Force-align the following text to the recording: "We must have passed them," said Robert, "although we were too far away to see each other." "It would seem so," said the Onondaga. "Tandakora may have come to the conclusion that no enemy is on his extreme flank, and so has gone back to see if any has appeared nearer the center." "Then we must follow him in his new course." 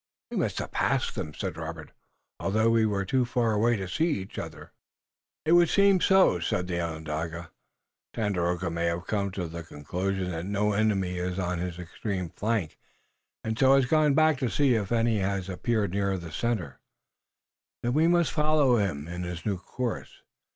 "We 0.31 0.37
must 0.37 0.57
have 0.57 0.71
passed 0.71 1.13
them," 1.13 1.35
said 1.35 1.57
Robert, 1.57 1.91
"although 2.39 2.71
we 2.71 2.87
were 2.87 3.05
too 3.05 3.23
far 3.23 3.53
away 3.53 3.75
to 3.75 3.87
see 3.87 4.09
each 4.09 4.39
other." 4.39 4.71
"It 5.45 5.51
would 5.51 5.69
seem 5.69 6.01
so," 6.01 6.39
said 6.39 6.65
the 6.67 6.81
Onondaga. 6.81 7.51
"Tandakora 8.15 8.71
may 8.71 8.85
have 8.85 9.05
come 9.05 9.29
to 9.33 9.47
the 9.47 9.61
conclusion 9.61 10.31
that 10.31 10.47
no 10.47 10.73
enemy 10.73 11.19
is 11.19 11.37
on 11.37 11.59
his 11.59 11.77
extreme 11.77 12.29
flank, 12.31 12.79
and 13.43 13.59
so 13.59 13.75
has 13.75 13.85
gone 13.85 14.15
back 14.15 14.39
to 14.39 14.49
see 14.49 14.73
if 14.73 14.91
any 14.91 15.19
has 15.19 15.47
appeared 15.49 15.91
nearer 15.91 16.17
the 16.17 16.31
center." 16.31 16.79
"Then 17.83 17.93
we 17.93 18.07
must 18.07 18.31
follow 18.31 18.77
him 18.77 19.07
in 19.07 19.21
his 19.21 19.45
new 19.45 19.59
course." 19.59 20.23